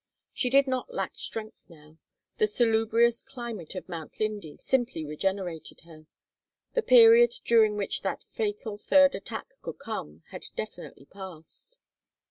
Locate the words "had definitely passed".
10.31-11.77